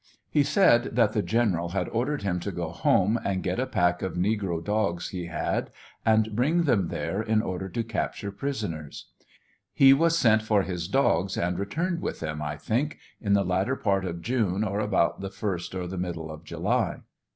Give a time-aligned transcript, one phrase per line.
[0.31, 4.01] He said that the general had ordered him to go home and get a pacli
[4.07, 5.69] of negro dogs he had
[6.03, 9.11] and bring them there, in order to capture prisoners
[9.71, 13.75] He was sent for his dogs and returned with them, I think, in the latter
[13.75, 17.01] part of June or about the 1st or the middle of July."